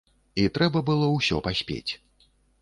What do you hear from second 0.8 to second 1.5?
было ўсё